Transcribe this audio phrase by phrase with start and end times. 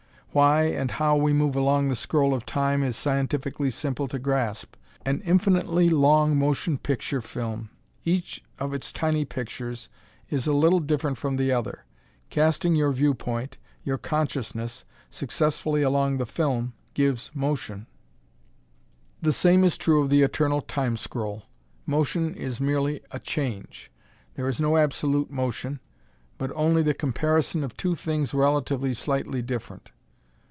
[0.33, 4.75] Why and how we move along the scroll of Time, is scientifically simple to grasp.
[5.03, 7.69] Conceive, for instance, an infinitely long motion picture film.
[8.05, 9.89] Each of its tiny pictures
[10.29, 11.83] is a little different from the other.
[12.29, 17.87] Casting your viewpoint your consciousness successively along the film, gives motion.
[19.21, 21.43] The same is true of the Eternal Time scroll.
[21.85, 23.91] Motion is merely a change.
[24.35, 25.81] There is no absolute motion,
[26.37, 29.91] but only the comparison of two things relatively slightly different.